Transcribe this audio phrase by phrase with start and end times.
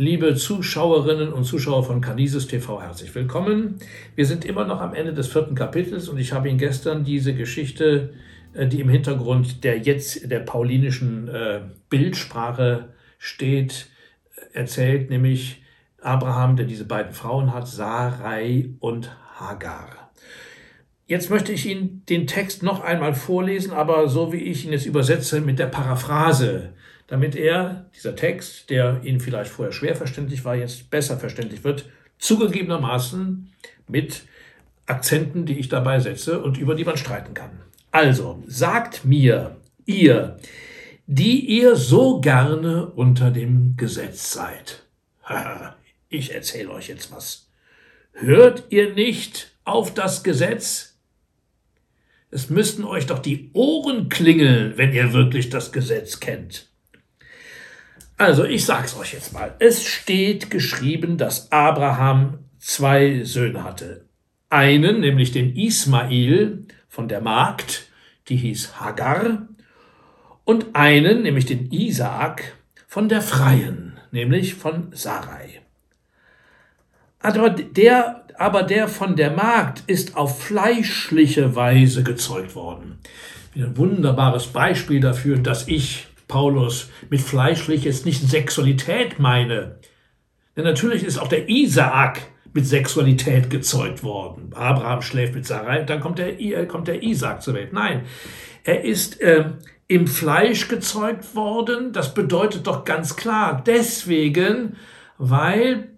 [0.00, 3.80] Liebe Zuschauerinnen und Zuschauer von Canises TV, herzlich willkommen.
[4.14, 7.34] Wir sind immer noch am Ende des vierten Kapitels und ich habe Ihnen gestern diese
[7.34, 8.14] Geschichte,
[8.54, 11.60] äh, die im Hintergrund der jetzt der paulinischen äh,
[11.90, 13.88] Bildsprache steht,
[14.54, 15.60] erzählt, nämlich
[16.00, 20.12] Abraham, der diese beiden Frauen hat, Sarai und Hagar.
[21.06, 24.86] Jetzt möchte ich Ihnen den Text noch einmal vorlesen, aber so wie ich ihn jetzt
[24.86, 26.72] übersetze mit der Paraphrase,
[27.10, 31.86] damit er, dieser Text, der Ihnen vielleicht vorher schwer verständlich war, jetzt besser verständlich wird,
[32.18, 33.52] zugegebenermaßen
[33.88, 34.22] mit
[34.86, 37.50] Akzenten, die ich dabei setze und über die man streiten kann.
[37.90, 39.56] Also, sagt mir,
[39.86, 40.38] ihr,
[41.08, 44.84] die ihr so gerne unter dem Gesetz seid.
[46.08, 47.48] ich erzähle euch jetzt was.
[48.12, 50.96] Hört ihr nicht auf das Gesetz?
[52.30, 56.69] Es müssten euch doch die Ohren klingeln, wenn ihr wirklich das Gesetz kennt.
[58.20, 59.54] Also, ich sag's euch jetzt mal.
[59.60, 64.04] Es steht geschrieben, dass Abraham zwei Söhne hatte.
[64.50, 67.88] Einen, nämlich den Ismail von der Magd,
[68.28, 69.48] die hieß Hagar,
[70.44, 75.62] und einen, nämlich den Isaak von der Freien, nämlich von Sarai.
[77.20, 82.98] Aber der, aber der von der Magd ist auf fleischliche Weise gezeugt worden.
[83.56, 89.80] Ein wunderbares Beispiel dafür, dass ich Paulus mit fleischlich jetzt nicht Sexualität meine.
[90.56, 92.22] Denn natürlich ist auch der Isaak
[92.54, 94.52] mit Sexualität gezeugt worden.
[94.54, 97.72] Abraham schläft mit Sarai, dann kommt der, kommt der Isaak zur Welt.
[97.72, 98.02] Nein,
[98.64, 99.50] er ist äh,
[99.88, 101.92] im Fleisch gezeugt worden.
[101.92, 104.76] Das bedeutet doch ganz klar deswegen,
[105.18, 105.90] weil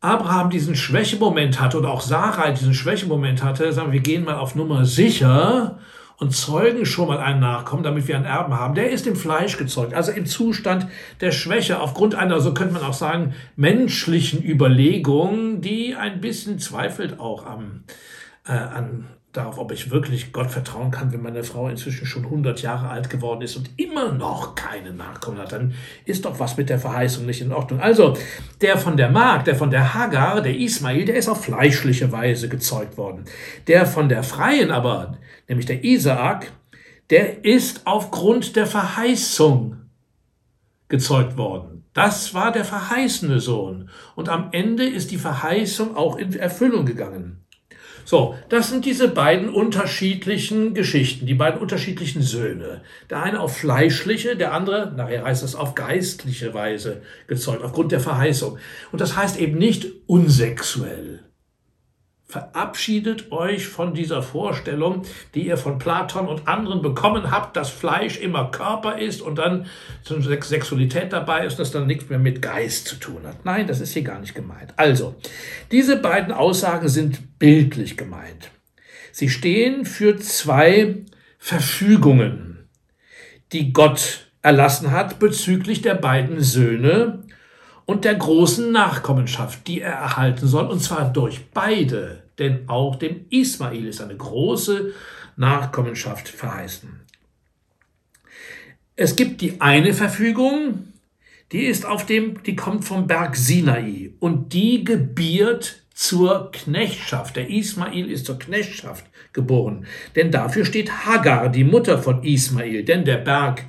[0.00, 4.36] Abraham diesen Schwächemoment hatte oder auch Sarai diesen Schwächemoment hatte, sagen wir, wir gehen mal
[4.36, 5.78] auf Nummer sicher
[6.22, 9.58] und zeugen schon mal einen Nachkommen, damit wir einen Erben haben, der ist im Fleisch
[9.58, 10.86] gezeugt, also im Zustand
[11.20, 17.18] der Schwäche, aufgrund einer, so könnte man auch sagen, menschlichen Überlegung, die ein bisschen zweifelt
[17.18, 17.82] auch am,
[18.46, 22.60] äh, an darauf, ob ich wirklich Gott vertrauen kann, wenn meine Frau inzwischen schon 100
[22.62, 25.74] Jahre alt geworden ist und immer noch keine Nachkommen hat, dann
[26.04, 27.80] ist doch was mit der Verheißung nicht in Ordnung.
[27.80, 28.16] Also,
[28.60, 32.48] der von der Magd, der von der Hagar, der Ismail, der ist auf fleischliche Weise
[32.48, 33.24] gezeugt worden.
[33.66, 35.16] Der von der Freien aber,
[35.48, 36.52] nämlich der Isaak,
[37.10, 39.76] der ist aufgrund der Verheißung
[40.88, 41.84] gezeugt worden.
[41.94, 43.90] Das war der verheißene Sohn.
[44.14, 47.42] Und am Ende ist die Verheißung auch in Erfüllung gegangen.
[48.04, 52.82] So, das sind diese beiden unterschiedlichen Geschichten, die beiden unterschiedlichen Söhne.
[53.10, 58.00] Der eine auf fleischliche, der andere, nachher heißt es auf geistliche Weise gezeugt, aufgrund der
[58.00, 58.58] Verheißung.
[58.90, 61.20] Und das heißt eben nicht unsexuell.
[62.32, 65.02] Verabschiedet euch von dieser Vorstellung,
[65.34, 69.66] die ihr von Platon und anderen bekommen habt, dass Fleisch immer Körper ist und dann
[70.02, 73.44] Sexualität dabei ist, das dann nichts mehr mit Geist zu tun hat.
[73.44, 74.72] Nein, das ist hier gar nicht gemeint.
[74.78, 75.14] Also,
[75.72, 78.50] diese beiden Aussagen sind bildlich gemeint.
[79.12, 81.04] Sie stehen für zwei
[81.36, 82.66] Verfügungen,
[83.52, 87.24] die Gott erlassen hat bezüglich der beiden Söhne
[87.84, 93.26] und der großen Nachkommenschaft, die er erhalten soll, und zwar durch beide denn auch dem
[93.30, 94.92] Ismail ist eine große
[95.36, 97.00] Nachkommenschaft verheißen.
[98.96, 100.88] Es gibt die eine Verfügung,
[101.52, 107.36] die ist auf dem, die kommt vom Berg Sinai und die gebiert zur Knechtschaft.
[107.36, 109.86] Der Ismail ist zur Knechtschaft geboren,
[110.16, 113.64] denn dafür steht Hagar, die Mutter von Ismail, denn der Berg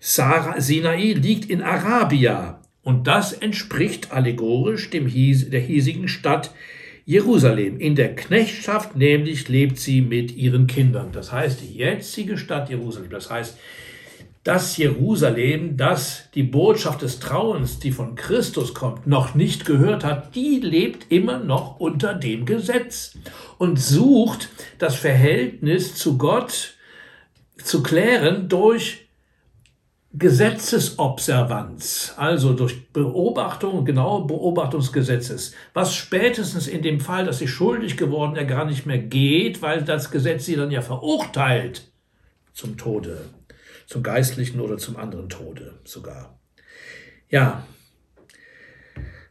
[0.00, 6.52] Sarah, Sinai liegt in Arabia und das entspricht allegorisch dem der hiesigen Stadt
[7.08, 7.80] Jerusalem.
[7.80, 11.08] In der Knechtschaft nämlich lebt sie mit ihren Kindern.
[11.10, 13.08] Das heißt, die jetzige Stadt Jerusalem.
[13.08, 13.56] Das heißt,
[14.44, 20.34] das Jerusalem, das die Botschaft des Trauens, die von Christus kommt, noch nicht gehört hat,
[20.34, 23.14] die lebt immer noch unter dem Gesetz
[23.56, 26.74] und sucht das Verhältnis zu Gott
[27.56, 29.07] zu klären durch
[30.14, 37.48] Gesetzesobservanz, also durch Beobachtung, genaue Beobachtung des Gesetzes, was spätestens in dem Fall, dass sie
[37.48, 41.92] schuldig geworden ja gar nicht mehr geht, weil das Gesetz sie dann ja verurteilt
[42.54, 43.26] zum Tode,
[43.86, 46.38] zum geistlichen oder zum anderen Tode sogar.
[47.28, 47.66] Ja,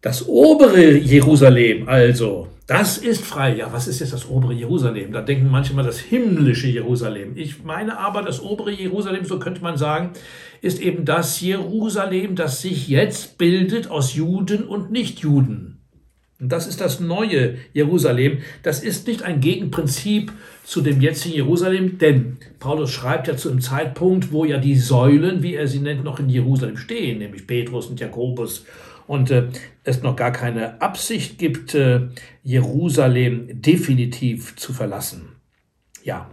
[0.00, 3.56] das obere Jerusalem also, das ist frei.
[3.56, 5.10] Ja, was ist jetzt das obere Jerusalem?
[5.10, 7.32] Da denken manche mal das himmlische Jerusalem.
[7.34, 10.10] Ich meine aber, das obere Jerusalem, so könnte man sagen,
[10.62, 15.80] ist eben das Jerusalem, das sich jetzt bildet aus Juden und Nichtjuden.
[16.38, 18.38] Und das ist das neue Jerusalem.
[18.62, 20.30] Das ist nicht ein Gegenprinzip
[20.62, 25.42] zu dem jetzigen Jerusalem, denn Paulus schreibt ja zu einem Zeitpunkt, wo ja die Säulen,
[25.42, 28.64] wie er sie nennt, noch in Jerusalem stehen, nämlich Petrus und Jakobus
[29.06, 29.48] und äh,
[29.84, 32.08] es noch gar keine Absicht gibt, äh,
[32.42, 35.36] Jerusalem definitiv zu verlassen.
[36.02, 36.30] Ja,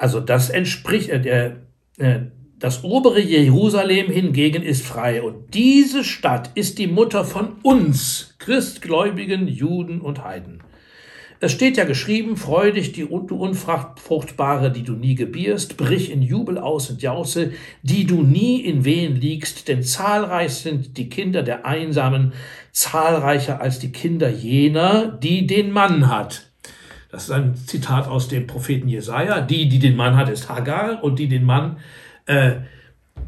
[0.00, 1.56] also das entspricht, äh,
[1.98, 2.20] äh,
[2.58, 9.46] das obere Jerusalem hingegen ist frei und diese Stadt ist die Mutter von uns, Christgläubigen,
[9.46, 10.62] Juden und Heiden.
[11.42, 16.58] Es steht ja geschrieben, freu dich, die, Unfruchtbare, die du nie gebierst, brich in Jubel
[16.58, 17.52] aus und jause,
[17.82, 22.34] die du nie in Wehen liegst, denn zahlreich sind die Kinder der Einsamen,
[22.72, 26.50] zahlreicher als die Kinder jener, die den Mann hat.
[27.10, 29.40] Das ist ein Zitat aus dem Propheten Jesaja.
[29.40, 31.78] Die, die den Mann hat, ist Hagar und die den Mann
[32.26, 32.56] äh,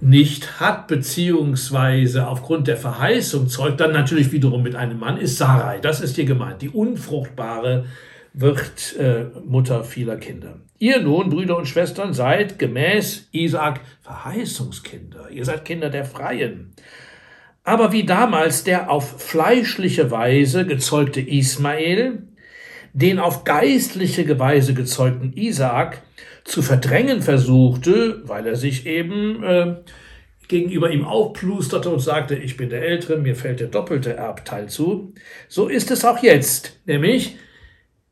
[0.00, 5.80] nicht hat, beziehungsweise aufgrund der Verheißung zeugt dann natürlich wiederum mit einem Mann, ist Sarai.
[5.80, 6.62] Das ist hier gemeint.
[6.62, 7.86] Die Unfruchtbare
[8.32, 10.60] wird äh, Mutter vieler Kinder.
[10.78, 15.30] Ihr nun, Brüder und Schwestern, seid gemäß Isaak Verheißungskinder.
[15.30, 16.72] Ihr seid Kinder der Freien.
[17.64, 22.22] Aber wie damals der auf fleischliche Weise gezeugte Ismael,
[22.92, 26.02] den auf geistliche Weise gezeugten Isaak,
[26.48, 29.76] zu verdrängen versuchte, weil er sich eben äh,
[30.48, 35.12] gegenüber ihm aufplusterte und sagte, ich bin der Ältere, mir fällt der doppelte Erbteil zu.
[35.48, 37.36] So ist es auch jetzt, nämlich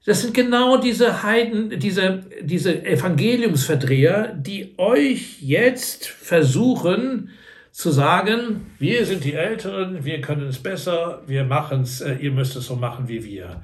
[0.04, 7.30] das sind genau diese Heiden, diese, diese Evangeliumsverdreher, die euch jetzt versuchen
[7.72, 12.30] zu sagen, wir sind die Älteren, wir können es besser, wir machen es, äh, ihr
[12.30, 13.62] müsst es so machen wie wir.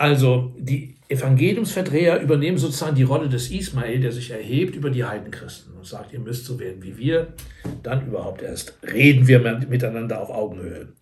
[0.00, 5.76] Also die Evangeliumsverdreher übernehmen sozusagen die Rolle des Ismael, der sich erhebt über die Heidenchristen
[5.76, 7.34] und sagt, ihr müsst so werden wie wir,
[7.82, 10.94] dann überhaupt erst reden wir miteinander auf Augenhöhe.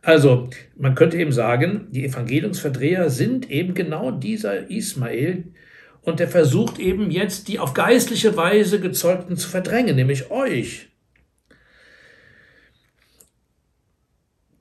[0.00, 0.48] Also
[0.78, 5.52] man könnte eben sagen, die Evangeliumsverdreher sind eben genau dieser Ismael
[6.00, 10.88] und der versucht eben jetzt die auf geistliche Weise gezeugten zu verdrängen, nämlich euch.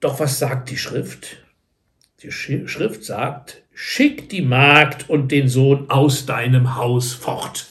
[0.02, 1.38] Doch was sagt die Schrift?
[2.24, 7.68] Die Schrift sagt, schick die Magd und den Sohn aus deinem Haus fort.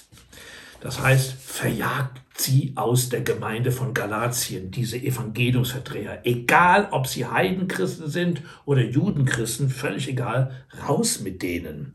[0.80, 6.20] Das heißt, verjagt sie aus der Gemeinde von Galatien, diese Evangeliumsverdreher.
[6.24, 11.92] Egal, ob sie Heidenchristen sind oder Judenchristen, völlig egal, raus mit denen.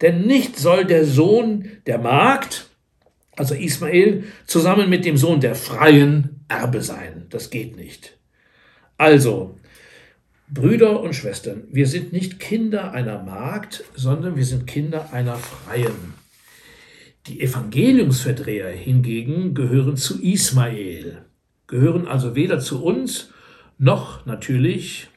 [0.00, 2.68] Denn nicht soll der Sohn der Magd,
[3.36, 7.26] also Ismael, zusammen mit dem Sohn der Freien Erbe sein.
[7.30, 8.16] Das geht nicht.
[8.98, 9.58] Also,
[10.48, 16.14] Brüder und Schwestern, wir sind nicht Kinder einer Magd, sondern wir sind Kinder einer Freien.
[17.26, 21.24] Die Evangeliumsverdreher hingegen gehören zu Ismael,
[21.66, 23.30] gehören also weder zu uns
[23.78, 25.08] noch natürlich,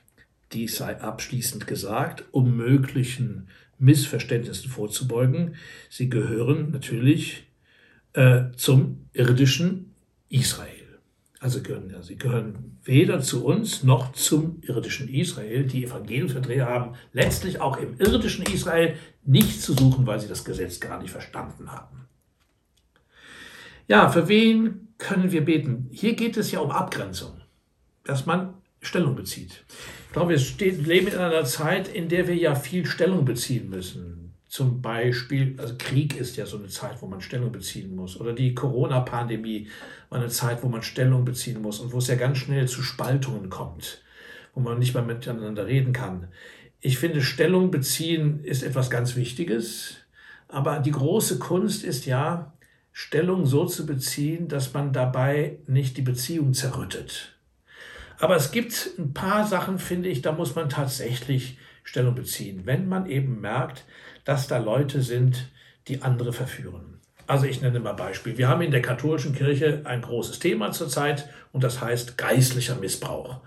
[0.52, 5.56] dies sei abschließend gesagt, um möglichen Missverständnissen vorzubeugen,
[5.90, 7.46] sie gehören natürlich
[8.14, 9.94] äh, zum irdischen
[10.30, 10.79] Israel.
[11.42, 15.64] Also gehören, sie gehören weder zu uns noch zum irdischen Israel.
[15.64, 20.82] Die Evangeliumsverdreher haben letztlich auch im irdischen Israel nichts zu suchen, weil sie das Gesetz
[20.82, 22.08] gar nicht verstanden haben.
[23.88, 25.88] Ja, für wen können wir beten?
[25.92, 27.40] Hier geht es ja um Abgrenzung,
[28.04, 29.64] dass man Stellung bezieht.
[30.08, 34.29] Ich glaube, wir leben in einer Zeit, in der wir ja viel Stellung beziehen müssen.
[34.50, 38.20] Zum Beispiel, also Krieg ist ja so eine Zeit, wo man Stellung beziehen muss.
[38.20, 39.70] Oder die Corona-Pandemie
[40.10, 42.82] war eine Zeit, wo man Stellung beziehen muss und wo es ja ganz schnell zu
[42.82, 44.02] Spaltungen kommt,
[44.56, 46.30] wo man nicht mehr miteinander reden kann.
[46.82, 49.98] Ich finde, Stellung beziehen ist etwas ganz Wichtiges.
[50.48, 52.54] Aber die große Kunst ist ja,
[52.92, 57.38] Stellung so zu beziehen, dass man dabei nicht die Beziehung zerrüttet.
[58.18, 62.62] Aber es gibt ein paar Sachen, finde ich, da muss man tatsächlich Stellung beziehen.
[62.66, 63.86] Wenn man eben merkt,
[64.30, 65.50] dass da Leute sind,
[65.88, 67.00] die andere verführen.
[67.26, 68.38] Also ich nenne mal Beispiel.
[68.38, 73.40] Wir haben in der katholischen Kirche ein großes Thema zurzeit und das heißt geistlicher Missbrauch.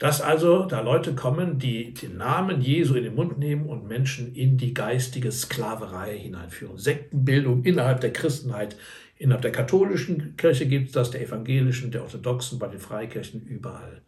[0.00, 4.34] Dass also da Leute kommen, die den Namen Jesu in den Mund nehmen und Menschen
[4.34, 6.78] in die geistige Sklaverei hineinführen.
[6.78, 8.74] Sektenbildung innerhalb der Christenheit.
[9.16, 14.02] Innerhalb der katholischen Kirche gibt es das, der evangelischen, der orthodoxen, bei den Freikirchen überall.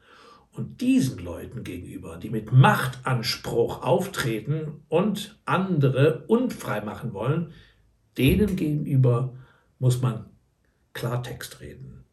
[0.57, 7.53] Und diesen Leuten gegenüber, die mit Machtanspruch auftreten und andere unfrei machen wollen,
[8.17, 9.35] denen gegenüber
[9.79, 10.25] muss man
[10.95, 12.05] Klartext reden.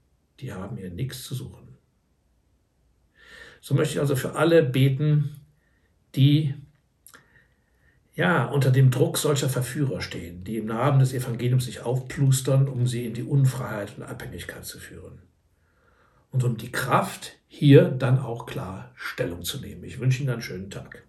[0.41, 1.77] Die haben hier nichts zu suchen.
[3.61, 5.39] So möchte ich also für alle beten,
[6.13, 6.53] die
[8.13, 12.87] ja unter dem Druck solcher Verführer stehen, die im Namen des Evangeliums sich aufplustern, um
[12.87, 15.21] sie in die Unfreiheit und Abhängigkeit zu führen
[16.33, 19.83] und um die Kraft, hier dann auch klar Stellung zu nehmen.
[19.83, 21.03] Ich wünsche Ihnen einen schönen Tag.